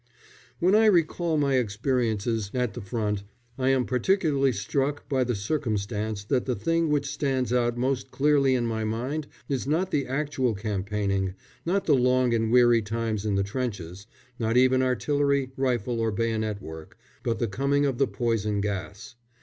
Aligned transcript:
]When 0.59 0.73
I 0.73 0.87
recall 0.87 1.37
my 1.37 1.57
experiences 1.57 2.49
at 2.55 2.73
the 2.73 2.81
front, 2.81 3.21
I 3.59 3.69
am 3.69 3.85
particularly 3.85 4.51
struck 4.51 5.07
by 5.07 5.23
the 5.23 5.35
circumstance 5.35 6.23
that 6.23 6.47
the 6.47 6.55
thing 6.55 6.89
which 6.89 7.05
stands 7.05 7.53
out 7.53 7.77
most 7.77 8.09
clearly 8.09 8.55
in 8.55 8.65
my 8.65 8.83
mind 8.83 9.27
is 9.47 9.67
not 9.67 9.91
the 9.91 10.07
actual 10.07 10.55
campaigning, 10.55 11.35
not 11.67 11.85
the 11.85 11.93
long 11.93 12.33
and 12.33 12.51
weary 12.51 12.81
times 12.81 13.27
in 13.27 13.35
the 13.35 13.43
trenches, 13.43 14.07
not 14.39 14.57
even 14.57 14.81
artillery, 14.81 15.51
rifle, 15.55 15.99
or 16.01 16.11
bayonet 16.11 16.63
work, 16.63 16.97
but 17.21 17.37
the 17.37 17.47
coming 17.47 17.85
of 17.85 17.99
the 17.99 18.07
poison 18.07 18.59
gas. 18.59 19.13